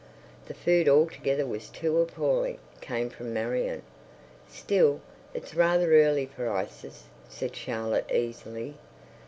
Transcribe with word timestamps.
"The 0.47 0.55
food 0.55 0.89
altogether 0.89 1.45
was 1.45 1.69
too 1.69 1.99
appalling," 2.01 2.57
came 2.79 3.11
from 3.11 3.33
Marion. 3.35 3.83
"Still, 4.49 4.99
it's 5.35 5.53
rather 5.53 5.93
early 5.93 6.25
for 6.25 6.49
ices," 6.49 7.03
said 7.29 7.55
Charlotte 7.55 8.11
easily. 8.11 8.77